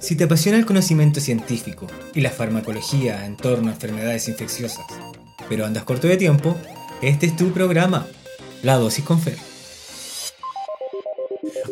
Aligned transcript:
Si 0.00 0.16
te 0.16 0.24
apasiona 0.24 0.58
el 0.58 0.66
conocimiento 0.66 1.20
científico 1.20 1.86
y 2.14 2.20
la 2.20 2.30
farmacología 2.30 3.26
en 3.26 3.36
torno 3.36 3.68
a 3.68 3.72
enfermedades 3.72 4.28
infecciosas, 4.28 4.86
pero 5.48 5.66
andas 5.66 5.84
corto 5.84 6.06
de 6.06 6.16
tiempo, 6.16 6.56
este 7.02 7.26
es 7.26 7.36
tu 7.36 7.52
programa, 7.52 8.06
La 8.62 8.76
Dosis 8.76 9.04
con 9.04 9.20
Fer. 9.20 9.36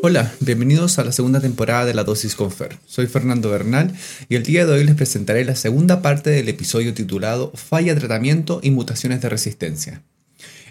Hola, 0.03 0.33
bienvenidos 0.41 0.99
a 0.99 1.05
la 1.05 1.13
segunda 1.13 1.41
temporada 1.41 1.85
de 1.85 1.95
La 1.95 2.05
Dosis 2.05 2.35
con 2.35 2.51
Fer. 2.51 2.79
Soy 2.87 3.07
Fernando 3.07 3.51
Bernal 3.51 3.95
y 4.29 4.37
el 4.37 4.43
día 4.43 4.67
de 4.67 4.73
hoy 4.73 4.85
les 4.85 4.95
presentaré 4.95 5.45
la 5.45 5.57
segunda 5.57 6.03
parte 6.03 6.31
del 6.31 6.49
episodio 6.49 6.95
titulado 6.95 7.53
Falla, 7.55 7.95
tratamiento 7.95 8.61
y 8.63 8.71
mutaciones 8.71 9.21
de 9.21 9.29
resistencia. 9.29 10.03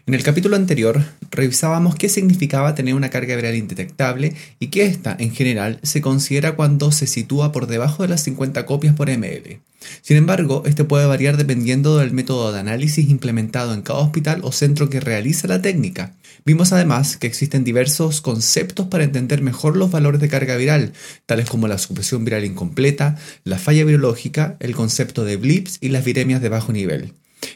En 0.08 0.14
el 0.14 0.22
capítulo 0.22 0.56
anterior 0.56 1.04
revisábamos 1.32 1.96
qué 1.96 2.10
significaba 2.10 2.76
tener 2.76 2.94
una 2.94 3.10
carga 3.10 3.36
viral 3.36 3.56
indetectable 3.56 4.36
y 4.60 4.68
que 4.68 4.86
ésta, 4.86 5.16
en 5.18 5.34
general, 5.34 5.80
se 5.82 6.00
considera 6.02 6.56
cuando 6.56 6.92
se 6.92 7.08
sitúa 7.08 7.52
por 7.52 7.66
debajo 7.66 8.04
de 8.04 8.10
las 8.10 8.22
50 8.22 8.68
copias 8.68 8.94
por 8.94 9.10
ml. 9.10 9.62
Sin 10.04 10.18
embargo, 10.18 10.62
este 10.68 10.84
puede 10.84 11.08
variar 11.08 11.38
dependiendo 11.38 11.98
del 11.98 12.12
método 12.12 12.54
de 12.54 12.60
análisis 12.60 13.10
implementado 13.10 13.74
en 13.74 13.82
cada 13.82 13.98
hospital 13.98 14.42
o 14.44 14.52
centro 14.52 14.92
que 14.92 15.00
realiza 15.00 15.48
la 15.48 15.64
técnica. 15.64 16.14
Vimos 16.46 16.72
además 16.72 17.18
que 17.18 17.26
existen 17.26 17.64
diversos 17.64 18.22
conceptos 18.22 18.86
para 18.86 19.06
entender 19.06 19.42
mejor 19.42 19.76
los 19.76 19.90
valores 19.90 20.22
de 20.22 20.30
carga 20.30 20.56
viral, 20.56 20.94
tales 21.26 21.50
como 21.50 21.68
la 21.68 21.80
supresión 21.80 22.26
viral 22.26 22.46
incompleta, 22.46 23.18
la 23.44 23.58
falla 23.58 23.84
virológica, 23.84 24.56
el 24.60 24.76
concepto 24.76 25.26
de 25.26 25.38
blips 25.38 25.80
y 25.82 25.90
las 25.90 26.06
viremias 26.06 26.44
de 26.44 26.50
bajo 26.50 26.72
nivel. 26.72 27.14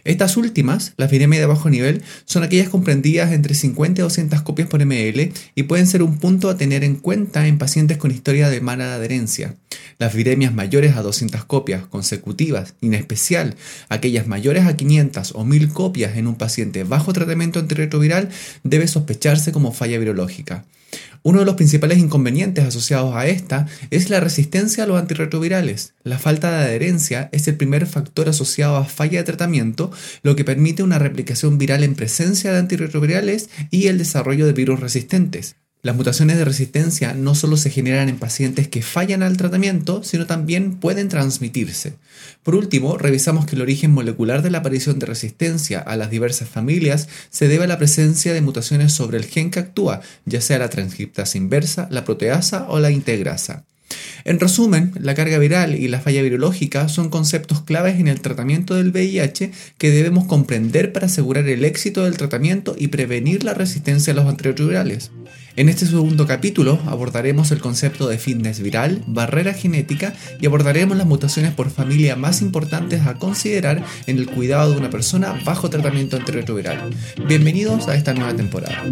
Estas 0.09 0.37
últimas, 0.37 0.93
las 0.97 1.11
viremias 1.11 1.39
de 1.39 1.45
bajo 1.45 1.69
nivel, 1.69 2.01
son 2.25 2.41
aquellas 2.41 2.67
comprendidas 2.67 3.31
entre 3.31 3.53
50 3.53 4.01
y 4.01 4.03
200 4.03 4.41
copias 4.41 4.67
por 4.67 4.83
ml 4.83 5.31
y 5.53 5.63
pueden 5.63 5.85
ser 5.85 6.01
un 6.01 6.17
punto 6.17 6.49
a 6.49 6.57
tener 6.57 6.83
en 6.83 6.95
cuenta 6.95 7.45
en 7.45 7.59
pacientes 7.59 7.97
con 7.97 8.09
historia 8.09 8.49
de 8.49 8.59
mala 8.59 8.95
adherencia. 8.95 9.53
Las 9.99 10.15
viremias 10.15 10.51
mayores 10.51 10.97
a 10.97 11.03
200 11.03 11.45
copias 11.45 11.85
consecutivas, 11.85 12.73
en 12.81 12.95
especial 12.95 13.55
aquellas 13.87 14.25
mayores 14.25 14.65
a 14.65 14.75
500 14.75 15.33
o 15.35 15.45
1000 15.45 15.69
copias 15.69 16.17
en 16.17 16.25
un 16.25 16.37
paciente 16.37 16.83
bajo 16.83 17.13
tratamiento 17.13 17.59
antirretroviral, 17.59 18.29
debe 18.63 18.87
sospecharse 18.87 19.51
como 19.51 19.73
falla 19.73 19.99
virológica. 19.99 20.65
Uno 21.21 21.39
de 21.39 21.45
los 21.45 21.55
principales 21.55 21.97
inconvenientes 21.97 22.65
asociados 22.65 23.15
a 23.15 23.27
esta 23.27 23.67
es 23.89 24.09
la 24.09 24.19
resistencia 24.19 24.83
a 24.83 24.87
los 24.87 24.99
antirretrovirales. 24.99 25.93
La 26.03 26.17
falta 26.17 26.51
de 26.51 26.65
adherencia 26.65 27.29
es 27.31 27.47
el 27.47 27.57
primer 27.57 27.85
factor 27.87 28.29
asociado 28.29 28.77
a 28.77 28.85
falla 28.85 29.19
de 29.19 29.25
tratamiento, 29.25 29.91
lo 30.23 30.35
que 30.35 30.45
permite 30.45 30.83
una 30.83 30.99
replicación 30.99 31.57
viral 31.57 31.83
en 31.83 31.95
presencia 31.95 32.51
de 32.51 32.59
antirretrovirales 32.59 33.49
y 33.69 33.87
el 33.87 33.97
desarrollo 33.97 34.45
de 34.45 34.53
virus 34.53 34.79
resistentes. 34.79 35.55
Las 35.81 35.95
mutaciones 35.95 36.37
de 36.37 36.43
resistencia 36.43 37.13
no 37.13 37.35
solo 37.35 37.55
se 37.55 37.69
generan 37.69 38.09
en 38.09 38.19
pacientes 38.19 38.67
que 38.67 38.81
fallan 38.81 39.23
al 39.23 39.37
tratamiento, 39.37 40.03
sino 40.03 40.25
también 40.25 40.75
pueden 40.75 41.07
transmitirse. 41.07 41.93
Por 42.43 42.55
último, 42.55 42.97
revisamos 42.97 43.45
que 43.45 43.55
el 43.55 43.61
origen 43.61 43.91
molecular 43.91 44.41
de 44.41 44.49
la 44.49 44.57
aparición 44.57 44.99
de 44.99 45.05
resistencia 45.05 45.79
a 45.79 45.95
las 45.95 46.09
diversas 46.09 46.49
familias 46.49 47.07
se 47.29 47.47
debe 47.47 47.63
a 47.63 47.67
la 47.67 47.77
presencia 47.77 48.33
de 48.33 48.41
mutaciones 48.41 48.91
sobre 48.91 49.19
el 49.19 49.25
gen 49.25 49.51
que 49.51 49.59
actúa, 49.59 50.01
ya 50.25 50.41
sea 50.41 50.59
la 50.59 50.69
transcriptasa 50.69 51.37
inversa, 51.37 51.87
la 51.89 52.03
proteasa 52.03 52.65
o 52.67 52.79
la 52.79 52.91
integrasa. 52.91 53.63
En 54.25 54.39
resumen, 54.39 54.91
la 54.99 55.15
carga 55.15 55.37
viral 55.37 55.75
y 55.75 55.87
la 55.87 55.99
falla 55.99 56.21
virológica 56.21 56.87
son 56.89 57.09
conceptos 57.09 57.61
claves 57.61 57.99
en 57.99 58.07
el 58.07 58.21
tratamiento 58.21 58.75
del 58.75 58.91
VIH 58.91 59.51
que 59.77 59.91
debemos 59.91 60.25
comprender 60.25 60.93
para 60.93 61.07
asegurar 61.07 61.47
el 61.47 61.65
éxito 61.65 62.03
del 62.03 62.17
tratamiento 62.17 62.75
y 62.77 62.89
prevenir 62.89 63.43
la 63.43 63.53
resistencia 63.53 64.13
a 64.13 64.15
los 64.15 64.25
antirretrovirales. 64.25 65.11
En 65.55 65.67
este 65.67 65.85
segundo 65.85 66.25
capítulo 66.25 66.79
abordaremos 66.85 67.51
el 67.51 67.59
concepto 67.59 68.07
de 68.07 68.17
fitness 68.17 68.61
viral, 68.61 69.03
barrera 69.07 69.53
genética 69.53 70.13
y 70.39 70.45
abordaremos 70.45 70.95
las 70.95 71.07
mutaciones 71.07 71.53
por 71.53 71.69
familia 71.69 72.15
más 72.15 72.41
importantes 72.41 73.05
a 73.05 73.15
considerar 73.15 73.83
en 74.07 74.17
el 74.19 74.27
cuidado 74.27 74.71
de 74.71 74.77
una 74.77 74.89
persona 74.89 75.41
bajo 75.43 75.69
tratamiento 75.69 76.17
antirretroviral. 76.17 76.91
Bienvenidos 77.27 77.87
a 77.87 77.95
esta 77.95 78.13
nueva 78.13 78.35
temporada. 78.35 78.85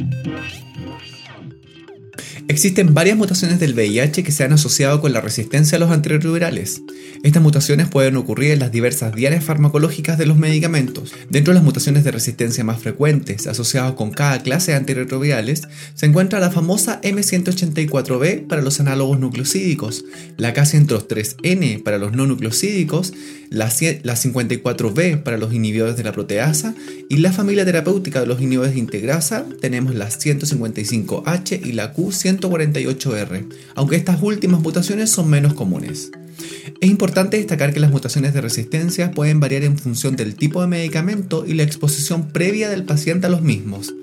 Existen 2.49 2.93
varias 2.93 3.17
mutaciones 3.17 3.59
del 3.59 3.73
VIH 3.73 4.23
que 4.23 4.31
se 4.31 4.45
han 4.45 4.53
asociado 4.53 5.01
con 5.01 5.11
la 5.11 5.19
resistencia 5.19 5.75
a 5.75 5.79
los 5.79 5.91
antirretrovirales. 5.91 6.81
Estas 7.21 7.43
mutaciones 7.43 7.89
pueden 7.89 8.15
ocurrir 8.15 8.51
en 8.51 8.59
las 8.59 8.71
diversas 8.71 9.13
diarias 9.13 9.43
farmacológicas 9.43 10.17
de 10.17 10.27
los 10.27 10.37
medicamentos. 10.37 11.13
Dentro 11.29 11.51
de 11.51 11.55
las 11.55 11.65
mutaciones 11.65 12.05
de 12.05 12.11
resistencia 12.11 12.63
más 12.63 12.79
frecuentes 12.79 13.47
asociadas 13.47 13.93
con 13.93 14.11
cada 14.11 14.43
clase 14.43 14.71
de 14.71 14.77
antirretrovirales, 14.77 15.63
se 15.93 16.05
encuentra 16.05 16.39
la 16.39 16.49
famosa 16.49 17.01
M184B 17.01 18.47
para 18.47 18.61
los 18.61 18.79
análogos 18.79 19.19
nucleosídicos, 19.19 20.05
la 20.37 20.53
K103N 20.53 21.83
para 21.83 21.97
los 21.97 22.13
no 22.13 22.27
nucleosídicos, 22.27 23.11
la, 23.49 23.69
54B 23.69 25.23
para 25.23 25.37
los 25.37 25.53
inhibidores 25.53 25.97
de 25.97 26.03
la 26.03 26.11
proteasa 26.11 26.75
y 27.09 27.17
la 27.17 27.31
familia 27.31 27.65
terapéutica 27.65 28.19
de 28.19 28.27
los 28.27 28.41
inhibidores 28.41 28.73
de 28.73 28.79
integrasa 28.79 29.45
tenemos 29.61 29.95
la 29.95 30.09
155H 30.09 31.65
y 31.65 31.71
la 31.73 31.93
Q148R, 32.39 33.47
aunque 33.75 33.95
estas 33.95 34.21
últimas 34.21 34.61
mutaciones 34.61 35.09
son 35.09 35.29
menos 35.29 35.53
comunes. 35.53 36.11
Es 36.79 36.89
importante 36.89 37.37
destacar 37.37 37.73
que 37.73 37.79
las 37.79 37.91
mutaciones 37.91 38.33
de 38.33 38.41
resistencia 38.41 39.11
pueden 39.11 39.39
variar 39.39 39.63
en 39.63 39.77
función 39.77 40.15
del 40.15 40.35
tipo 40.35 40.61
de 40.61 40.67
medicamento 40.67 41.45
y 41.47 41.53
la 41.53 41.63
exposición 41.63 42.29
previa 42.29 42.69
del 42.69 42.83
paciente 42.83 43.27
a 43.27 43.29
los 43.29 43.41
mismos. 43.41 43.93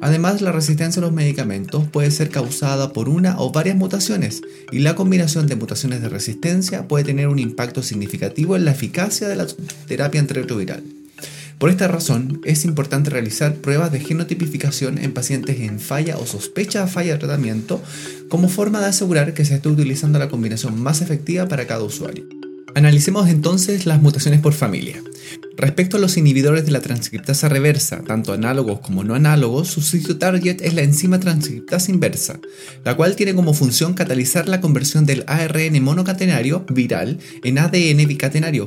Además, 0.00 0.40
la 0.40 0.50
resistencia 0.50 1.00
a 1.00 1.04
los 1.04 1.12
medicamentos 1.12 1.86
puede 1.86 2.10
ser 2.10 2.28
causada 2.30 2.92
por 2.92 3.08
una 3.08 3.38
o 3.38 3.52
varias 3.52 3.76
mutaciones 3.76 4.42
y 4.72 4.80
la 4.80 4.96
combinación 4.96 5.46
de 5.46 5.54
mutaciones 5.54 6.02
de 6.02 6.08
resistencia 6.08 6.88
puede 6.88 7.04
tener 7.04 7.28
un 7.28 7.38
impacto 7.38 7.82
significativo 7.82 8.56
en 8.56 8.64
la 8.64 8.72
eficacia 8.72 9.28
de 9.28 9.36
la 9.36 9.46
terapia 9.86 10.20
antirretroviral. 10.20 10.82
Por 11.62 11.70
esta 11.70 11.86
razón, 11.86 12.40
es 12.44 12.64
importante 12.64 13.08
realizar 13.10 13.54
pruebas 13.54 13.92
de 13.92 14.00
genotipificación 14.00 14.98
en 14.98 15.14
pacientes 15.14 15.60
en 15.60 15.78
falla 15.78 16.18
o 16.18 16.26
sospecha 16.26 16.84
de 16.84 16.90
falla 16.90 17.12
de 17.12 17.20
tratamiento 17.20 17.80
como 18.28 18.48
forma 18.48 18.80
de 18.80 18.86
asegurar 18.86 19.32
que 19.32 19.44
se 19.44 19.54
esté 19.54 19.68
utilizando 19.68 20.18
la 20.18 20.28
combinación 20.28 20.82
más 20.82 21.02
efectiva 21.02 21.46
para 21.46 21.68
cada 21.68 21.84
usuario. 21.84 22.26
Analicemos 22.74 23.28
entonces 23.28 23.86
las 23.86 24.02
mutaciones 24.02 24.40
por 24.40 24.54
familia. 24.54 25.00
Respecto 25.56 25.98
a 25.98 26.00
los 26.00 26.16
inhibidores 26.16 26.66
de 26.66 26.72
la 26.72 26.80
transcriptasa 26.80 27.48
reversa, 27.48 28.02
tanto 28.04 28.32
análogos 28.32 28.80
como 28.80 29.04
no 29.04 29.14
análogos, 29.14 29.68
su 29.68 29.82
sitio 29.82 30.18
target 30.18 30.62
es 30.62 30.74
la 30.74 30.82
enzima 30.82 31.20
transcriptasa 31.20 31.92
inversa, 31.92 32.40
la 32.84 32.96
cual 32.96 33.14
tiene 33.14 33.34
como 33.34 33.54
función 33.54 33.94
catalizar 33.94 34.48
la 34.48 34.60
conversión 34.60 35.06
del 35.06 35.22
ARN 35.28 35.80
monocatenario 35.80 36.66
viral 36.70 37.20
en 37.44 37.58
ADN 37.58 38.08
bicatenario, 38.08 38.66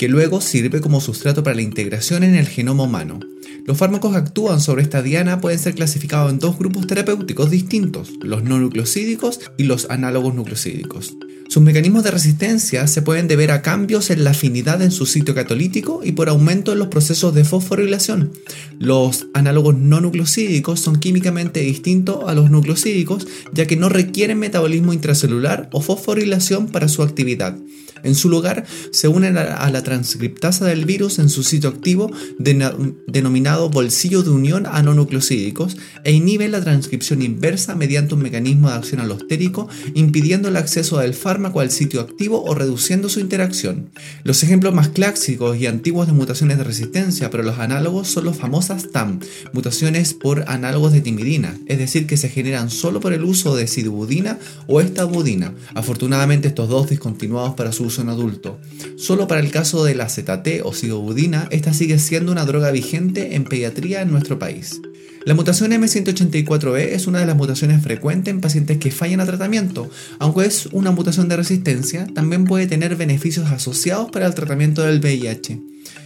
que 0.00 0.08
luego 0.08 0.40
sirve 0.40 0.80
como 0.80 0.98
sustrato 0.98 1.42
para 1.44 1.56
la 1.56 1.60
integración 1.60 2.24
en 2.24 2.34
el 2.34 2.48
genoma 2.48 2.84
humano. 2.84 3.20
Los 3.66 3.76
fármacos 3.76 4.12
que 4.12 4.16
actúan 4.16 4.58
sobre 4.58 4.80
esta 4.80 5.02
diana 5.02 5.42
pueden 5.42 5.58
ser 5.58 5.74
clasificados 5.74 6.32
en 6.32 6.38
dos 6.38 6.58
grupos 6.58 6.86
terapéuticos 6.86 7.50
distintos, 7.50 8.12
los 8.22 8.42
no 8.42 8.58
nucleosídicos 8.58 9.40
y 9.58 9.64
los 9.64 9.90
análogos 9.90 10.34
nucleosídicos. 10.34 11.18
Sus 11.50 11.64
mecanismos 11.64 12.04
de 12.04 12.12
resistencia 12.12 12.86
se 12.86 13.02
pueden 13.02 13.26
deber 13.26 13.50
a 13.50 13.60
cambios 13.60 14.10
en 14.10 14.22
la 14.22 14.30
afinidad 14.30 14.80
en 14.82 14.92
su 14.92 15.04
sitio 15.04 15.34
catolítico 15.34 16.00
y 16.04 16.12
por 16.12 16.28
aumento 16.28 16.70
en 16.72 16.78
los 16.78 16.86
procesos 16.86 17.34
de 17.34 17.42
fosforilación. 17.42 18.30
Los 18.78 19.26
análogos 19.34 19.76
no 19.76 20.00
nucleosídicos 20.00 20.78
son 20.78 21.00
químicamente 21.00 21.58
distintos 21.58 22.20
a 22.28 22.34
los 22.34 22.52
nucleosídicos 22.52 23.26
ya 23.52 23.66
que 23.66 23.74
no 23.74 23.88
requieren 23.88 24.38
metabolismo 24.38 24.92
intracelular 24.92 25.68
o 25.72 25.80
fosforilación 25.80 26.68
para 26.68 26.86
su 26.86 27.02
actividad. 27.02 27.56
En 28.02 28.14
su 28.14 28.30
lugar, 28.30 28.64
se 28.92 29.08
unen 29.08 29.36
a 29.36 29.68
la 29.70 29.82
transcriptasa 29.82 30.64
del 30.64 30.86
virus 30.86 31.18
en 31.18 31.28
su 31.28 31.42
sitio 31.42 31.68
activo 31.68 32.10
denominado 32.38 33.68
bolsillo 33.68 34.22
de 34.22 34.30
unión 34.30 34.66
a 34.66 34.82
no 34.82 34.94
nucleosídicos 34.94 35.76
e 36.04 36.12
inhiben 36.12 36.52
la 36.52 36.62
transcripción 36.62 37.20
inversa 37.20 37.74
mediante 37.74 38.14
un 38.14 38.22
mecanismo 38.22 38.70
de 38.70 38.76
acción 38.76 39.02
alostérico 39.02 39.68
impidiendo 39.94 40.48
el 40.48 40.56
acceso 40.56 40.98
del 40.98 41.12
fármaco 41.12 41.39
al 41.44 41.70
sitio 41.70 42.00
activo 42.00 42.42
o 42.44 42.54
reduciendo 42.54 43.08
su 43.08 43.20
interacción. 43.20 43.90
Los 44.24 44.42
ejemplos 44.42 44.74
más 44.74 44.88
clásicos 44.88 45.56
y 45.58 45.66
antiguos 45.66 46.06
de 46.06 46.12
mutaciones 46.12 46.58
de 46.58 46.64
resistencia 46.64 47.30
pero 47.30 47.42
los 47.42 47.58
análogos 47.58 48.08
son 48.08 48.24
los 48.24 48.36
famosas 48.36 48.90
TAM, 48.92 49.20
mutaciones 49.52 50.14
por 50.14 50.44
análogos 50.48 50.92
de 50.92 51.00
timidina, 51.00 51.58
es 51.66 51.78
decir, 51.78 52.06
que 52.06 52.16
se 52.16 52.28
generan 52.28 52.70
solo 52.70 53.00
por 53.00 53.12
el 53.12 53.24
uso 53.24 53.56
de 53.56 53.66
sidubudina 53.66 54.38
o 54.66 54.80
estabudina. 54.80 55.54
Afortunadamente 55.74 56.48
estos 56.48 56.68
dos 56.68 56.90
discontinuados 56.90 57.54
para 57.54 57.72
su 57.72 57.90
en 57.98 58.08
adulto. 58.08 58.58
Solo 58.96 59.26
para 59.26 59.40
el 59.40 59.50
caso 59.50 59.84
de 59.84 59.94
la 59.94 60.08
ZT 60.08 60.62
o 60.64 60.72
sidobudina, 60.72 61.48
esta 61.50 61.72
sigue 61.72 61.98
siendo 61.98 62.30
una 62.30 62.44
droga 62.44 62.70
vigente 62.70 63.34
en 63.34 63.44
pediatría 63.44 64.02
en 64.02 64.10
nuestro 64.10 64.38
país. 64.38 64.80
La 65.26 65.34
mutación 65.34 65.72
M184B 65.72 66.78
es 66.92 67.06
una 67.06 67.18
de 67.18 67.26
las 67.26 67.36
mutaciones 67.36 67.82
frecuentes 67.82 68.32
en 68.32 68.40
pacientes 68.40 68.78
que 68.78 68.90
fallan 68.90 69.20
a 69.20 69.26
tratamiento. 69.26 69.90
Aunque 70.18 70.46
es 70.46 70.66
una 70.72 70.92
mutación 70.92 71.28
de 71.28 71.36
resistencia, 71.36 72.06
también 72.14 72.46
puede 72.46 72.66
tener 72.66 72.96
beneficios 72.96 73.50
asociados 73.50 74.10
para 74.10 74.26
el 74.26 74.34
tratamiento 74.34 74.80
del 74.82 75.00
VIH. 75.00 75.60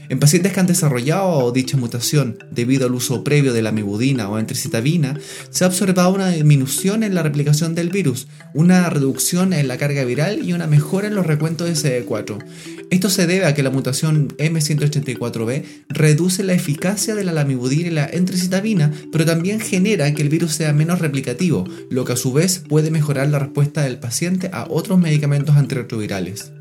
En 0.08 0.18
pacientes 0.18 0.52
que 0.52 0.60
han 0.60 0.66
desarrollado 0.66 1.50
dicha 1.52 1.76
mutación 1.76 2.38
debido 2.50 2.86
al 2.86 2.94
uso 2.94 3.24
previo 3.24 3.52
de 3.52 3.62
la 3.62 3.70
amibudina 3.70 4.28
o 4.28 4.38
entricitabina, 4.38 5.18
se 5.50 5.64
ha 5.64 5.68
observado 5.68 6.12
una 6.12 6.28
disminución 6.28 7.02
en 7.02 7.14
la 7.14 7.22
replicación 7.22 7.74
del 7.74 7.90
virus, 7.90 8.26
una 8.52 8.90
reducción 8.90 9.52
en 9.52 9.66
la 9.66 9.78
carga 9.78 10.04
viral 10.04 10.44
y 10.44 10.52
una 10.52 10.66
mejora 10.66 11.06
en 11.08 11.14
los 11.14 11.26
recuentos 11.26 11.68
de 11.68 12.04
CD4. 12.04 12.38
Esto 12.94 13.10
se 13.10 13.26
debe 13.26 13.44
a 13.44 13.54
que 13.54 13.64
la 13.64 13.70
mutación 13.70 14.28
M184B 14.38 15.64
reduce 15.88 16.44
la 16.44 16.52
eficacia 16.52 17.16
de 17.16 17.24
la 17.24 17.32
lamivudina 17.32 17.88
y 17.88 17.90
la 17.90 18.06
entricitabina, 18.06 18.92
pero 19.10 19.24
también 19.24 19.58
genera 19.58 20.14
que 20.14 20.22
el 20.22 20.28
virus 20.28 20.52
sea 20.52 20.72
menos 20.72 21.00
replicativo, 21.00 21.64
lo 21.90 22.04
que 22.04 22.12
a 22.12 22.16
su 22.16 22.32
vez 22.32 22.60
puede 22.60 22.92
mejorar 22.92 23.30
la 23.30 23.40
respuesta 23.40 23.82
del 23.82 23.98
paciente 23.98 24.48
a 24.52 24.68
otros 24.70 25.00
medicamentos 25.00 25.56
antirretrovirales. 25.56 26.52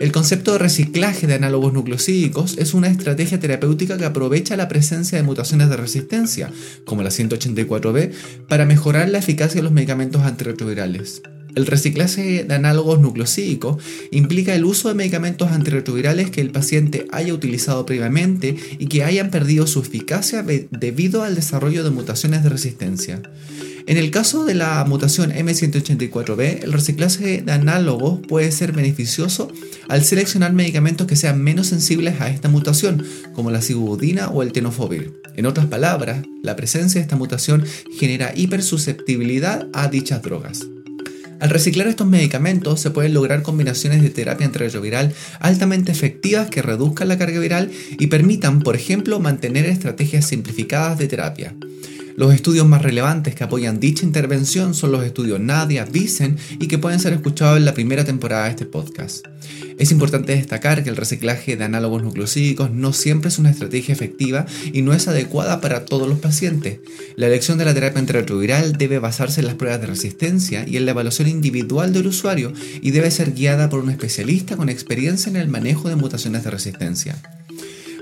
El 0.00 0.10
concepto 0.10 0.54
de 0.54 0.58
reciclaje 0.58 1.28
de 1.28 1.34
análogos 1.34 1.72
nucleosídicos 1.72 2.58
es 2.58 2.74
una 2.74 2.88
estrategia 2.88 3.38
terapéutica 3.38 3.96
que 3.96 4.04
aprovecha 4.04 4.56
la 4.56 4.66
presencia 4.66 5.16
de 5.16 5.22
mutaciones 5.22 5.70
de 5.70 5.76
resistencia, 5.76 6.50
como 6.86 7.04
la 7.04 7.10
184B, 7.10 8.10
para 8.48 8.66
mejorar 8.66 9.10
la 9.10 9.18
eficacia 9.18 9.60
de 9.60 9.62
los 9.62 9.72
medicamentos 9.72 10.22
antirretrovirales. 10.22 11.22
El 11.54 11.66
reciclaje 11.66 12.44
de 12.44 12.54
análogos 12.54 13.00
nucleosídicos 13.00 13.82
implica 14.10 14.54
el 14.54 14.64
uso 14.64 14.88
de 14.88 14.94
medicamentos 14.94 15.50
antirretrovirales 15.50 16.30
que 16.30 16.40
el 16.40 16.50
paciente 16.50 17.06
haya 17.10 17.34
utilizado 17.34 17.86
previamente 17.86 18.56
y 18.78 18.86
que 18.86 19.04
hayan 19.04 19.30
perdido 19.30 19.66
su 19.66 19.80
eficacia 19.80 20.42
debido 20.42 21.22
al 21.22 21.34
desarrollo 21.34 21.84
de 21.84 21.90
mutaciones 21.90 22.42
de 22.42 22.48
resistencia. 22.48 23.22
En 23.88 23.96
el 23.96 24.10
caso 24.10 24.44
de 24.44 24.54
la 24.54 24.84
mutación 24.84 25.32
M184B, 25.32 26.62
el 26.62 26.74
reciclaje 26.74 27.40
de 27.40 27.52
análogos 27.52 28.20
puede 28.28 28.52
ser 28.52 28.72
beneficioso 28.72 29.50
al 29.88 30.04
seleccionar 30.04 30.52
medicamentos 30.52 31.06
que 31.06 31.16
sean 31.16 31.42
menos 31.42 31.68
sensibles 31.68 32.20
a 32.20 32.28
esta 32.28 32.50
mutación, 32.50 33.02
como 33.32 33.50
la 33.50 33.62
sibudina 33.62 34.28
o 34.28 34.42
el 34.42 34.52
tenofovir. 34.52 35.14
En 35.36 35.46
otras 35.46 35.66
palabras, 35.66 36.22
la 36.42 36.54
presencia 36.54 37.00
de 37.00 37.04
esta 37.04 37.16
mutación 37.16 37.64
genera 37.98 38.32
hipersusceptibilidad 38.36 39.68
a 39.72 39.88
dichas 39.88 40.20
drogas. 40.20 40.66
Al 41.40 41.50
reciclar 41.50 41.86
estos 41.86 42.06
medicamentos 42.06 42.80
se 42.80 42.90
pueden 42.90 43.14
lograr 43.14 43.42
combinaciones 43.42 44.02
de 44.02 44.10
terapia 44.10 44.46
antirretroviral 44.46 45.14
altamente 45.38 45.92
efectivas 45.92 46.50
que 46.50 46.62
reduzcan 46.62 47.08
la 47.08 47.18
carga 47.18 47.38
viral 47.38 47.70
y 47.98 48.08
permitan, 48.08 48.60
por 48.60 48.74
ejemplo, 48.74 49.20
mantener 49.20 49.66
estrategias 49.66 50.26
simplificadas 50.26 50.98
de 50.98 51.06
terapia. 51.06 51.54
Los 52.18 52.34
estudios 52.34 52.66
más 52.66 52.82
relevantes 52.82 53.36
que 53.36 53.44
apoyan 53.44 53.78
dicha 53.78 54.04
intervención 54.04 54.74
son 54.74 54.90
los 54.90 55.04
estudios 55.04 55.38
Nadia, 55.38 55.84
Vicen 55.84 56.36
y 56.58 56.66
que 56.66 56.76
pueden 56.76 56.98
ser 56.98 57.12
escuchados 57.12 57.58
en 57.58 57.64
la 57.64 57.74
primera 57.74 58.04
temporada 58.04 58.46
de 58.46 58.50
este 58.50 58.66
podcast. 58.66 59.24
Es 59.78 59.92
importante 59.92 60.34
destacar 60.34 60.82
que 60.82 60.90
el 60.90 60.96
reciclaje 60.96 61.56
de 61.56 61.62
análogos 61.62 62.02
nucleosídicos 62.02 62.72
no 62.72 62.92
siempre 62.92 63.28
es 63.28 63.38
una 63.38 63.50
estrategia 63.50 63.92
efectiva 63.92 64.46
y 64.72 64.82
no 64.82 64.94
es 64.94 65.06
adecuada 65.06 65.60
para 65.60 65.84
todos 65.84 66.08
los 66.08 66.18
pacientes. 66.18 66.80
La 67.14 67.28
elección 67.28 67.56
de 67.56 67.66
la 67.66 67.72
terapia 67.72 68.00
antirretroviral 68.00 68.72
debe 68.72 68.98
basarse 68.98 69.38
en 69.38 69.46
las 69.46 69.54
pruebas 69.54 69.80
de 69.80 69.86
resistencia 69.86 70.66
y 70.66 70.76
en 70.76 70.86
la 70.86 70.90
evaluación 70.90 71.28
individual 71.28 71.92
del 71.92 72.08
usuario 72.08 72.52
y 72.82 72.90
debe 72.90 73.12
ser 73.12 73.32
guiada 73.32 73.68
por 73.68 73.78
un 73.78 73.90
especialista 73.90 74.56
con 74.56 74.70
experiencia 74.70 75.30
en 75.30 75.36
el 75.36 75.46
manejo 75.46 75.88
de 75.88 75.94
mutaciones 75.94 76.42
de 76.42 76.50
resistencia. 76.50 77.37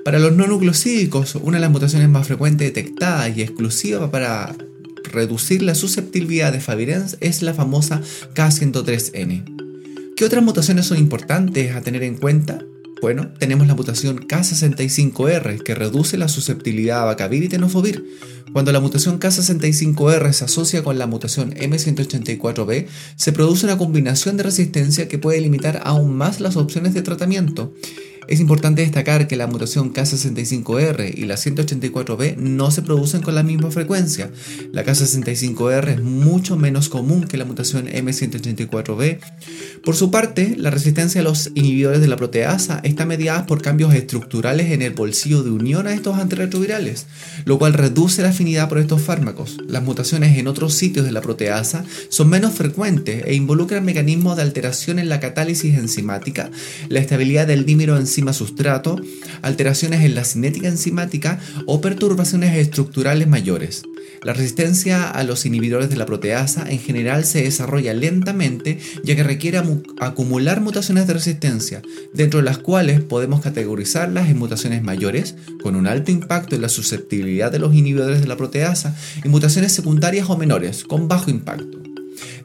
Para 0.06 0.20
los 0.20 0.37
no 0.37 0.47
nucleosídicos, 0.47 1.35
una 1.35 1.56
de 1.56 1.62
las 1.62 1.70
mutaciones 1.73 2.08
más 2.08 2.29
frecuentes 2.29 2.73
detectadas 2.73 3.37
y 3.37 3.43
exclusiva 3.43 4.08
para 4.08 4.55
reducir 5.03 5.62
la 5.62 5.75
susceptibilidad 5.75 6.53
de 6.53 6.61
Favirens 6.61 7.17
es 7.19 7.43
la 7.43 7.53
famosa 7.53 8.00
K103N. 8.37 10.14
¿Qué 10.14 10.25
otras 10.25 10.44
mutaciones 10.44 10.87
son 10.87 10.99
importantes 10.99 11.75
a 11.75 11.81
tener 11.81 12.05
en 12.05 12.19
cuenta? 12.19 12.61
Bueno, 13.03 13.32
tenemos 13.41 13.67
la 13.67 13.75
mutación 13.75 14.20
K65R 14.20 15.64
que 15.64 15.75
reduce 15.75 16.17
la 16.17 16.29
susceptibilidad 16.29 17.02
a 17.02 17.06
Bacavir 17.06 17.43
y 17.43 17.49
Tenofovir. 17.49 18.05
Cuando 18.52 18.70
la 18.70 18.79
mutación 18.79 19.19
K65R 19.19 20.32
se 20.32 20.44
asocia 20.44 20.85
con 20.85 20.99
la 20.99 21.09
mutación 21.09 21.52
M184B, 21.52 22.87
se 23.17 23.32
produce 23.32 23.67
una 23.67 23.76
combinación 23.76 24.37
de 24.37 24.44
resistencia 24.44 25.09
que 25.09 25.19
puede 25.19 25.41
limitar 25.41 25.82
aún 25.82 26.17
más 26.17 26.41
las 26.41 26.56
opciones 26.56 26.94
de 26.94 27.02
tratamiento. 27.02 27.75
Es 28.28 28.40
importante 28.40 28.82
destacar 28.82 29.28
que 29.28 29.37
la 29.37 29.46
mutación 29.46 29.93
K65R 29.93 31.14
y 31.17 31.25
la 31.26 31.37
184B 31.37 32.37
no 32.37 32.70
se 32.70 32.82
producen 32.82 33.23
con 33.23 33.34
la 33.34 33.43
misma 33.43 33.70
frecuencia. 33.70 34.31
La 34.73 34.84
K65R 34.84 35.94
es 35.94 36.02
mucho 36.02 36.56
menos 36.56 36.88
común 36.88 37.25
que 37.25 37.37
la 37.37 37.44
mutación 37.44 37.87
M184B. 37.87 39.19
Por 39.84 39.94
su 39.94 40.11
parte, 40.11 40.55
la 40.58 40.70
resistencia 40.70 41.20
a 41.20 41.25
los 41.25 41.50
inhibidores 41.55 42.00
de 42.00 42.08
la 42.08 42.17
proteasa 42.17 42.81
está 42.82 43.06
mediada 43.06 43.46
por 43.46 43.62
cambios 43.62 43.94
estructurales 43.94 44.73
en 44.73 44.82
el 44.82 44.93
bolsillo 44.93 45.43
de 45.43 45.50
unión 45.50 45.87
a 45.87 45.94
estos 45.94 46.19
antirretrovirales, 46.19 47.06
lo 47.44 47.58
cual 47.58 47.75
reduce 47.75 48.23
la 48.23 48.31
afinidad 48.31 48.69
por 48.69 48.78
estos 48.78 49.02
fármacos. 49.02 49.58
Las 49.69 49.82
mutaciones 49.82 50.37
en 50.37 50.49
otros 50.49 50.75
sitios 50.75 51.06
de 51.06 51.12
la 51.12 51.20
proteasa 51.20 51.84
son 52.08 52.28
menos 52.28 52.55
frecuentes 52.55 53.25
e 53.25 53.34
involucran 53.34 53.84
mecanismos 53.84 54.37
de 54.37 54.43
alteración 54.43 54.99
en 54.99 55.08
la 55.08 55.20
catálisis 55.20 55.76
enzimática, 55.76 56.50
la 56.88 56.99
estabilidad 56.99 57.46
del 57.46 57.64
dímero 57.64 57.96
en 57.96 58.06
sustrato, 58.33 59.01
alteraciones 59.43 60.03
en 60.03 60.15
la 60.15 60.25
cinética 60.25 60.69
enzimática 60.69 61.41
o 61.67 61.81
perturbaciones 61.81 62.57
estructurales 62.57 63.29
mayores. 63.29 63.83
La 64.23 64.33
resistencia 64.33 65.09
a 65.09 65.23
los 65.25 65.47
inhibidores 65.47 65.89
de 65.89 65.97
la 65.97 66.07
proteasa 66.07 66.69
en 66.69 66.79
general 66.79 67.25
se 67.25 67.43
desarrolla 67.43 67.95
lentamente 67.95 68.79
ya 69.05 69.15
que 69.15 69.23
requiere 69.23 69.63
acumular 70.01 70.61
mutaciones 70.61 71.07
de 71.07 71.15
resistencia, 71.15 71.83
dentro 72.13 72.41
de 72.41 72.45
las 72.45 72.59
cuales 72.59 73.01
podemos 73.03 73.41
categorizarlas 73.41 74.29
en 74.29 74.39
mutaciones 74.39 74.83
mayores, 74.83 75.37
con 75.62 75.77
un 75.77 75.87
alto 75.87 76.11
impacto 76.11 76.57
en 76.57 76.62
la 76.62 76.69
susceptibilidad 76.69 77.53
de 77.53 77.59
los 77.59 77.75
inhibidores 77.75 78.21
de 78.21 78.27
la 78.27 78.37
proteasa, 78.37 78.97
y 79.25 79.29
mutaciones 79.29 79.73
secundarias 79.73 80.29
o 80.29 80.37
menores, 80.37 80.85
con 80.85 81.09
bajo 81.09 81.31
impacto. 81.31 81.96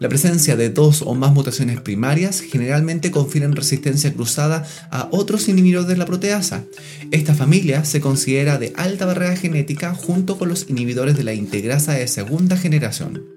La 0.02 0.10
presencia 0.10 0.56
de 0.56 0.72
dos 0.72 1.04
o 1.04 1.14
más 1.14 1.32
mutaciones 1.32 1.80
primarias 1.80 2.42
generalmente 2.42 3.12
confieren 3.12 3.56
resistencia 3.56 4.12
cruzada 4.12 4.66
a 4.90 5.08
otros 5.12 5.48
inhibidores 5.48 5.88
de 5.88 5.96
la 5.96 6.08
proteasa. 6.08 6.64
Esta 7.12 7.36
familia 7.36 7.86
se 7.86 8.02
considera 8.02 8.58
de 8.58 8.74
alta 8.78 9.06
barrera 9.06 9.36
genética 9.36 9.94
junto 9.94 10.40
con 10.40 10.50
los 10.50 10.68
inhibidores 10.72 11.16
de 11.18 11.24
la 11.24 11.36
integrasa 11.36 11.94
de 11.94 12.08
segunda 12.08 12.58
generación. 12.58 13.28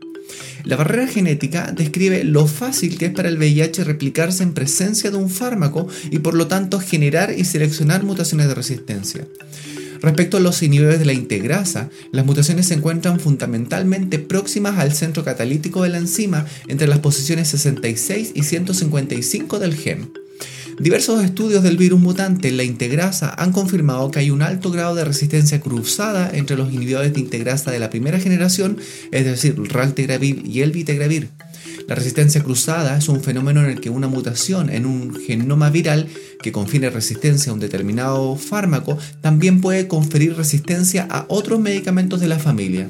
La 0.65 0.77
barrera 0.77 1.07
genética 1.07 1.71
describe 1.71 2.25
lo 2.25 2.47
fácil 2.47 2.97
que 2.97 3.07
es 3.07 3.13
para 3.13 3.29
el 3.29 3.37
VIH 3.37 3.85
replicarse 3.85 4.43
en 4.43 4.55
presencia 4.55 5.11
de 5.11 5.19
un 5.19 5.29
fármaco 5.29 5.87
y 6.11 6.21
por 6.21 6.33
lo 6.33 6.47
tanto 6.47 6.81
generar 6.81 7.35
y 7.37 7.45
seleccionar 7.45 8.05
mutaciones 8.05 8.49
de 8.49 8.55
resistencia. 8.55 9.27
Respecto 10.05 10.37
a 10.37 10.41
los 10.41 10.63
inhibidores 10.63 10.99
de 10.99 11.07
la 11.07 11.15
integrasa, 11.15 11.89
las 12.13 12.27
mutaciones 12.27 12.67
se 12.67 12.75
encuentran 12.75 13.21
fundamentalmente 13.21 14.19
próximas 14.19 14.79
al 14.79 14.93
centro 14.93 15.25
catalítico 15.25 15.83
de 15.83 15.89
la 15.89 15.97
enzima 15.97 16.45
entre 16.69 16.89
las 16.89 16.99
posiciones 16.99 17.49
66 17.49 18.33
y 18.35 18.43
155 18.43 19.59
del 19.59 19.75
gen. 19.75 20.13
Diversos 20.79 21.25
estudios 21.25 21.63
del 21.63 21.79
virus 21.79 22.01
mutante 22.01 22.49
en 22.49 22.59
la 22.59 22.65
integrasa 22.65 23.35
han 23.35 23.53
confirmado 23.53 24.11
que 24.11 24.19
hay 24.19 24.31
un 24.31 24.43
alto 24.43 24.71
grado 24.71 24.95
de 24.95 25.07
resistencia 25.07 25.63
cruzada 25.63 26.31
entre 26.35 26.59
los 26.59 26.71
inhibidores 26.71 27.15
de 27.15 27.21
integrasa 27.21 27.71
de 27.71 27.79
la 27.79 27.89
primera 27.89 28.21
generación, 28.21 28.77
es 29.11 29.25
decir, 29.25 29.57
raltegravir 29.73 30.43
y 30.45 30.61
elvitegravir. 30.61 31.31
La 31.87 31.95
resistencia 31.95 32.43
cruzada 32.43 32.97
es 32.97 33.09
un 33.09 33.23
fenómeno 33.23 33.63
en 33.63 33.71
el 33.71 33.81
que 33.81 33.91
una 33.91 34.09
mutación 34.09 34.71
en 34.71 34.87
un 34.87 35.15
genoma 35.15 35.69
viral 35.69 36.09
que 36.43 36.53
confiere 36.53 36.89
resistencia 36.89 37.51
a 37.51 37.55
un 37.55 37.61
determinado 37.61 38.37
fármaco 38.37 38.97
también 39.21 39.61
puede 39.61 39.87
conferir 39.87 40.37
resistencia 40.37 41.07
a 41.11 41.27
otros 41.29 41.61
medicamentos 41.61 42.21
de 42.21 42.29
la 42.29 42.39
familia. 42.39 42.89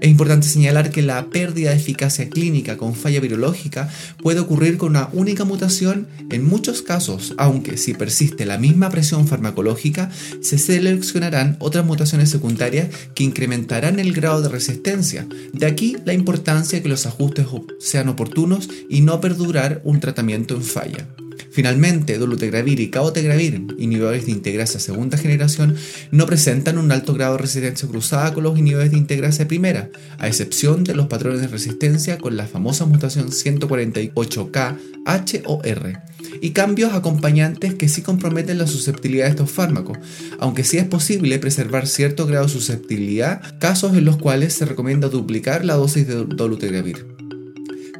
Es 0.00 0.08
importante 0.08 0.46
señalar 0.46 0.90
que 0.90 1.02
la 1.02 1.26
pérdida 1.26 1.70
de 1.70 1.76
eficacia 1.76 2.28
clínica 2.28 2.76
con 2.76 2.94
falla 2.94 3.20
virológica 3.20 3.90
puede 4.22 4.40
ocurrir 4.40 4.78
con 4.78 4.90
una 4.90 5.08
única 5.12 5.44
mutación 5.44 6.08
en 6.30 6.44
muchos 6.44 6.82
casos, 6.82 7.34
aunque 7.36 7.76
si 7.76 7.94
persiste 7.94 8.46
la 8.46 8.58
misma 8.58 8.90
presión 8.90 9.26
farmacológica, 9.26 10.10
se 10.40 10.58
seleccionarán 10.58 11.56
otras 11.58 11.84
mutaciones 11.84 12.30
secundarias 12.30 12.88
que 13.14 13.24
incrementarán 13.24 13.98
el 13.98 14.12
grado 14.12 14.42
de 14.42 14.48
resistencia. 14.48 15.26
De 15.52 15.66
aquí 15.66 15.96
la 16.04 16.12
importancia 16.12 16.78
de 16.78 16.82
que 16.82 16.88
los 16.88 17.06
ajustes 17.06 17.46
sean 17.80 18.08
oportunos 18.08 18.68
y 18.88 19.00
no 19.00 19.20
perdurar 19.20 19.80
un 19.84 20.00
tratamiento 20.00 20.54
en 20.54 20.62
falla. 20.62 21.08
Finalmente, 21.58 22.18
dolutegravir 22.18 22.78
y 22.78 22.88
cabotegravir, 22.88 23.66
inhibidores 23.78 24.26
de 24.26 24.30
integrasa 24.30 24.78
segunda 24.78 25.18
generación, 25.18 25.74
no 26.12 26.24
presentan 26.24 26.78
un 26.78 26.92
alto 26.92 27.14
grado 27.14 27.32
de 27.32 27.42
resistencia 27.42 27.88
cruzada 27.88 28.32
con 28.32 28.44
los 28.44 28.56
inhibidores 28.56 28.92
de 28.92 28.96
integrasa 28.96 29.48
primera, 29.48 29.90
a 30.18 30.28
excepción 30.28 30.84
de 30.84 30.94
los 30.94 31.08
patrones 31.08 31.40
de 31.40 31.48
resistencia 31.48 32.16
con 32.18 32.36
la 32.36 32.46
famosa 32.46 32.86
mutación 32.86 33.30
148K 33.30 34.76
HOR 35.44 36.00
y 36.40 36.50
cambios 36.50 36.92
acompañantes 36.92 37.74
que 37.74 37.88
sí 37.88 38.02
comprometen 38.02 38.58
la 38.58 38.68
susceptibilidad 38.68 39.24
de 39.24 39.30
estos 39.30 39.50
fármacos, 39.50 39.98
aunque 40.38 40.62
sí 40.62 40.78
es 40.78 40.84
posible 40.84 41.40
preservar 41.40 41.88
cierto 41.88 42.24
grado 42.26 42.46
de 42.46 42.52
susceptibilidad, 42.52 43.58
casos 43.58 43.96
en 43.96 44.04
los 44.04 44.16
cuales 44.16 44.54
se 44.54 44.64
recomienda 44.64 45.08
duplicar 45.08 45.64
la 45.64 45.74
dosis 45.74 46.06
de 46.06 46.24
dolutegravir. 46.24 47.04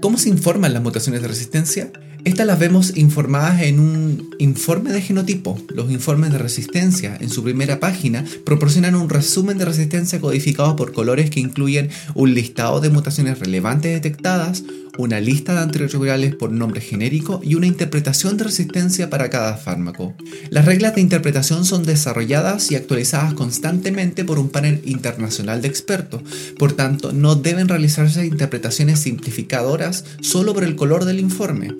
¿Cómo 0.00 0.16
se 0.16 0.28
informan 0.28 0.74
las 0.74 0.82
mutaciones 0.84 1.22
de 1.22 1.26
resistencia? 1.26 1.90
Estas 2.24 2.46
las 2.46 2.58
vemos 2.58 2.96
informadas 2.96 3.62
en 3.62 3.80
un 3.80 4.34
informe 4.38 4.92
de 4.92 5.00
genotipo. 5.00 5.60
Los 5.68 5.90
informes 5.90 6.32
de 6.32 6.38
resistencia 6.38 7.16
en 7.20 7.30
su 7.30 7.42
primera 7.42 7.80
página 7.80 8.24
proporcionan 8.44 8.96
un 8.96 9.08
resumen 9.08 9.58
de 9.58 9.64
resistencia 9.64 10.20
codificado 10.20 10.76
por 10.76 10.92
colores 10.92 11.30
que 11.30 11.40
incluyen 11.40 11.90
un 12.14 12.34
listado 12.34 12.80
de 12.80 12.90
mutaciones 12.90 13.38
relevantes 13.38 13.92
detectadas, 13.92 14.64
una 14.98 15.20
lista 15.20 15.54
de 15.54 15.60
antirretrovirales 15.60 16.34
por 16.34 16.52
nombre 16.52 16.80
genérico 16.80 17.40
y 17.42 17.54
una 17.54 17.66
interpretación 17.66 18.36
de 18.36 18.44
resistencia 18.44 19.08
para 19.08 19.30
cada 19.30 19.56
fármaco. 19.56 20.14
Las 20.50 20.66
reglas 20.66 20.94
de 20.94 21.00
interpretación 21.00 21.64
son 21.64 21.84
desarrolladas 21.84 22.70
y 22.70 22.76
actualizadas 22.76 23.32
constantemente 23.34 24.24
por 24.24 24.38
un 24.38 24.50
panel 24.50 24.82
internacional 24.84 25.62
de 25.62 25.68
expertos, 25.68 26.22
por 26.58 26.72
tanto 26.72 27.12
no 27.12 27.36
deben 27.36 27.68
realizarse 27.68 28.26
interpretaciones 28.26 29.00
simplificadoras 29.00 30.04
solo 30.20 30.52
por 30.52 30.64
el 30.64 30.76
color 30.76 31.04
del 31.04 31.20
informe. 31.20 31.74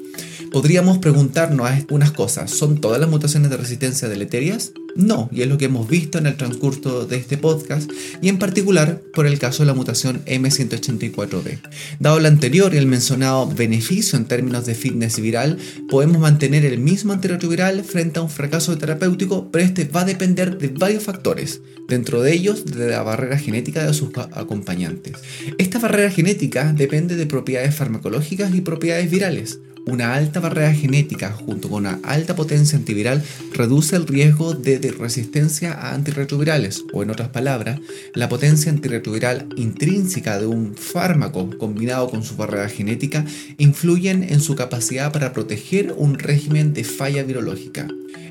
Podríamos 0.53 0.99
preguntarnos 0.99 1.59
unas 1.91 2.13
cosas, 2.13 2.51
¿son 2.51 2.81
todas 2.81 3.01
las 3.01 3.11
mutaciones 3.11 3.51
de 3.51 3.57
resistencia 3.57 4.09
deleterias? 4.09 4.73
No, 4.97 5.29
y 5.33 5.43
es 5.43 5.49
lo 5.49 5.59
que 5.59 5.67
hemos 5.67 5.89
visto 5.89 6.19
en 6.19 6.27
el 6.27 6.37
transcurso 6.37 7.07
de 7.07 7.17
este 7.17 7.37
podcast, 7.37 7.91
y 8.21 8.29
en 8.29 8.39
particular 8.39 9.01
por 9.15 9.27
el 9.27 9.39
caso 9.39 9.63
de 9.63 9.69
la 9.69 9.75
mutación 9.75 10.25
M184B. 10.25 11.59
Dado 12.01 12.19
lo 12.19 12.29
anterior 12.29 12.75
y 12.75 12.79
el 12.79 12.87
mencionado 12.87 13.47
beneficio 13.47 14.19
en 14.19 14.25
términos 14.25 14.67
de 14.67 14.75
fitness 14.75 15.21
viral, 15.21 15.59
podemos 15.89 16.19
mantener 16.19 16.65
el 16.65 16.79
mismo 16.79 17.13
antirretroviral 17.13 17.85
frente 17.85 18.19
a 18.19 18.23
un 18.23 18.31
fracaso 18.31 18.77
terapéutico, 18.77 19.51
pero 19.51 19.65
este 19.65 19.85
va 19.85 20.01
a 20.01 20.05
depender 20.05 20.59
de 20.59 20.69
varios 20.69 21.05
factores, 21.05 21.61
dentro 21.89 22.23
de 22.23 22.33
ellos 22.33 22.65
de 22.65 22.89
la 22.89 23.03
barrera 23.03 23.39
genética 23.39 23.87
de 23.87 23.95
sus 23.95 24.11
acompañantes. 24.33 25.15
Esta 25.59 25.79
barrera 25.79 26.11
genética 26.11 26.73
depende 26.73 27.17
de 27.17 27.27
propiedades 27.27 27.75
farmacológicas 27.75 28.55
y 28.55 28.61
propiedades 28.61 29.11
virales. 29.11 29.61
Una 29.91 30.15
alta 30.15 30.39
barrera 30.39 30.75
genética 30.75 31.33
junto 31.33 31.71
con 31.71 31.87
una 31.87 31.99
alta 32.03 32.37
potencia 32.37 32.77
antiviral 32.77 33.25
reduce 33.55 33.97
el 33.97 34.07
riesgo 34.07 34.53
de, 34.53 34.79
resistencia 34.91 35.73
a 35.73 35.95
antirretrovirales, 35.95 36.85
o 36.93 37.03
en 37.03 37.09
otras 37.09 37.31
palabras, 37.31 37.81
la 38.13 38.29
potencia 38.29 38.71
antirretroviral 38.71 39.49
intrínseca 39.57 40.39
de 40.39 40.47
un 40.47 40.75
fármaco 40.77 41.49
combinado 41.57 42.11
con 42.11 42.23
su 42.23 42.37
barrera 42.37 42.69
genética 42.69 43.25
influyen 43.57 44.25
en 44.25 44.41
su 44.41 44.57
capacidad 44.57 45.11
para 45.11 45.33
proteger 45.33 45.95
un 45.97 46.19
régimen 46.19 46.75
de 46.75 46.85
falla 46.85 47.23
virológica. 47.23 47.89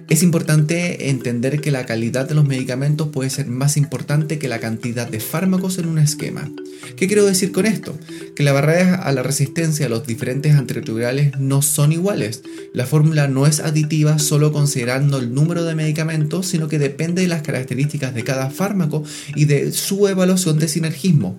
Es 0.10 0.24
importante 0.24 1.10
entender 1.10 1.60
que 1.60 1.70
la 1.70 1.86
calidad 1.86 2.30
de 2.30 2.36
los 2.36 2.46
medicamentos 2.46 3.10
puede 3.10 3.30
ser 3.30 3.48
más 3.48 3.76
importante 3.76 4.40
que 4.40 4.48
la 4.48 4.60
cantidad 4.60 5.06
de 5.06 5.20
fármacos 5.20 5.78
en 5.80 5.88
un 5.88 6.00
esquema. 6.00 6.50
¿Qué 6.96 7.08
quiero 7.08 7.26
decir 7.26 7.52
con 7.52 7.66
esto? 7.66 7.98
Que 8.34 8.44
la 8.44 8.54
barrera 8.54 8.96
a 8.96 9.12
la 9.12 9.22
resistencia 9.22 9.86
a 9.86 9.90
los 9.90 10.08
diferentes 10.08 10.56
antirretrovirales 10.56 11.38
no 11.40 11.62
son 11.62 11.92
iguales. 11.92 12.42
La 12.74 12.86
fórmula 12.86 13.28
no 13.28 13.48
es 13.48 13.60
aditiva 13.60 14.18
solo 14.18 14.54
considerando 14.54 15.18
el 15.18 15.34
número 15.34 15.66
de 15.66 15.76
medicamentos, 15.76 16.48
sino 16.48 16.70
que 16.70 16.80
depende 16.80 17.24
de 17.24 17.28
las 17.28 17.42
características 17.42 18.16
de 18.16 18.24
cada 18.24 18.50
fármaco 18.50 19.04
y 19.36 19.44
de 19.44 19.74
su 19.74 20.08
evaluación 20.08 20.58
de 20.58 20.70
sinergismo. 20.70 21.38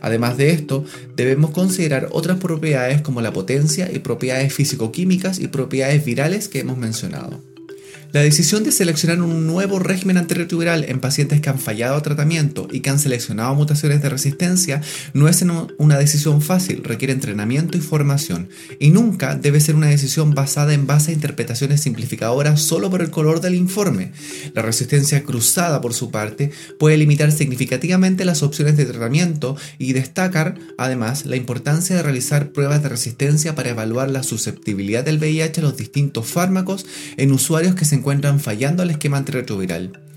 Además 0.00 0.36
de 0.36 0.50
esto, 0.50 0.84
debemos 1.14 1.52
considerar 1.52 2.08
otras 2.10 2.38
propiedades 2.38 3.00
como 3.00 3.20
la 3.20 3.32
potencia 3.32 3.88
y 3.92 4.00
propiedades 4.00 4.52
físico-químicas 4.52 5.38
y 5.38 5.46
propiedades 5.46 6.04
virales 6.04 6.48
que 6.48 6.58
hemos 6.58 6.78
mencionado. 6.78 7.40
La 8.10 8.22
decisión 8.22 8.64
de 8.64 8.72
seleccionar 8.72 9.20
un 9.20 9.46
nuevo 9.46 9.78
régimen 9.78 10.16
antirretroviral 10.16 10.84
en 10.88 10.98
pacientes 10.98 11.42
que 11.42 11.50
han 11.50 11.58
fallado 11.58 12.00
tratamiento 12.00 12.66
y 12.70 12.80
que 12.80 12.88
han 12.88 12.98
seleccionado 12.98 13.54
mutaciones 13.54 14.00
de 14.00 14.08
resistencia 14.08 14.80
no 15.12 15.28
es 15.28 15.44
una 15.76 15.98
decisión 15.98 16.40
fácil, 16.40 16.82
requiere 16.84 17.12
entrenamiento 17.12 17.76
y 17.76 17.82
formación, 17.82 18.48
y 18.78 18.90
nunca 18.90 19.34
debe 19.34 19.60
ser 19.60 19.74
una 19.74 19.88
decisión 19.88 20.32
basada 20.32 20.72
en 20.72 20.86
base 20.86 21.10
a 21.10 21.14
interpretaciones 21.14 21.82
simplificadoras 21.82 22.62
solo 22.62 22.88
por 22.88 23.02
el 23.02 23.10
color 23.10 23.42
del 23.42 23.54
informe. 23.54 24.12
La 24.54 24.62
resistencia 24.62 25.22
cruzada, 25.22 25.82
por 25.82 25.92
su 25.92 26.10
parte, 26.10 26.50
puede 26.78 26.96
limitar 26.96 27.30
significativamente 27.30 28.24
las 28.24 28.42
opciones 28.42 28.78
de 28.78 28.86
tratamiento 28.86 29.54
y 29.76 29.92
destacar, 29.92 30.58
además, 30.78 31.26
la 31.26 31.36
importancia 31.36 31.96
de 31.96 32.02
realizar 32.02 32.52
pruebas 32.52 32.82
de 32.82 32.88
resistencia 32.88 33.54
para 33.54 33.68
evaluar 33.68 34.08
la 34.10 34.22
susceptibilidad 34.22 35.04
del 35.04 35.18
VIH 35.18 35.60
a 35.60 35.64
los 35.64 35.76
distintos 35.76 36.26
fármacos 36.26 36.86
en 37.18 37.32
usuarios 37.32 37.74
que 37.74 37.84
se 37.84 37.97
encuentran 37.98 38.40
fallando 38.40 38.82
al 38.82 38.90
esquema 38.90 39.18
antirretroviral. 39.18 40.07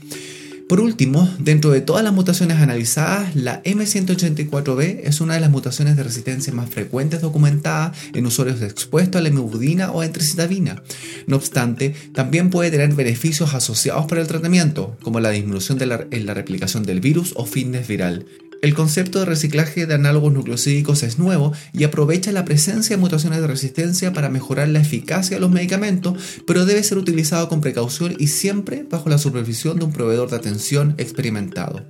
Por 0.72 0.80
último, 0.80 1.30
dentro 1.38 1.72
de 1.72 1.82
todas 1.82 2.02
las 2.02 2.14
mutaciones 2.14 2.62
analizadas, 2.62 3.36
la 3.36 3.62
M184B 3.64 5.02
es 5.04 5.20
una 5.20 5.34
de 5.34 5.42
las 5.42 5.50
mutaciones 5.50 5.98
de 5.98 6.04
resistencia 6.04 6.54
más 6.54 6.70
frecuentes 6.70 7.20
documentadas 7.20 7.98
en 8.14 8.26
usuarios 8.26 8.62
expuestos 8.62 9.20
a 9.20 9.22
la 9.22 9.28
hemobudina 9.28 9.92
o 9.92 10.02
entricitabina. 10.02 10.82
No 11.28 11.36
obstante, 11.36 11.94
también 12.14 12.50
puede 12.50 12.72
tener 12.72 12.94
beneficios 12.94 13.54
asociados 13.54 14.06
para 14.06 14.22
el 14.22 14.28
tratamiento, 14.28 14.96
como 15.02 15.20
la 15.20 15.32
disminución 15.32 15.78
en 15.82 16.26
la 16.26 16.34
replicación 16.34 16.84
del 16.84 17.02
virus 17.02 17.34
o 17.36 17.46
fitness 17.46 17.90
viral. 17.90 18.26
El 18.62 18.76
concepto 18.76 19.18
de 19.18 19.26
reciclaje 19.26 19.88
de 19.88 19.96
análogos 19.96 20.32
nucleosídicos 20.34 21.02
es 21.02 21.18
nuevo 21.18 21.52
y 21.74 21.84
aprovecha 21.84 22.32
la 22.32 22.46
presencia 22.46 22.96
de 22.96 23.02
mutaciones 23.02 23.42
de 23.42 23.48
resistencia 23.48 24.14
para 24.14 24.30
mejorar 24.30 24.68
la 24.68 24.80
eficacia 24.80 25.38
de 25.38 25.42
los 25.42 25.50
medicamentos, 25.50 26.42
pero 26.46 26.64
debe 26.64 26.84
ser 26.84 27.00
utilizado 27.00 27.50
con 27.50 27.60
precaución 27.60 28.16
y 28.20 28.28
siempre 28.28 28.86
bajo 28.88 29.10
la 29.10 29.18
supervisión 29.18 29.80
de 29.80 29.86
un 29.86 29.92
proveedor 29.92 30.30
de 30.30 30.36
atención 30.36 30.61
experimentado. 30.98 31.86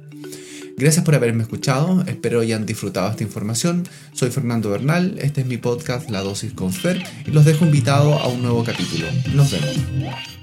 Gracias 0.78 1.06
por 1.06 1.14
haberme 1.14 1.44
escuchado, 1.44 2.04
espero 2.08 2.40
hayan 2.40 2.66
disfrutado 2.66 3.12
esta 3.12 3.24
información. 3.24 3.84
Soy 4.14 4.32
Fernando 4.32 4.70
Bernal, 4.70 5.18
este 5.20 5.42
es 5.42 5.48
mi 5.48 5.58
podcast 5.58 6.10
La 6.10 6.22
Dosis 6.22 6.54
con 6.54 6.74
Fer 6.74 7.04
y 7.28 7.32
los 7.32 7.46
dejo 7.46 7.66
invitados 7.66 8.20
a 8.20 8.28
un 8.28 8.42
nuevo 8.42 8.64
capítulo. 8.64 9.06
Nos 9.36 9.52
vemos. 9.52 10.41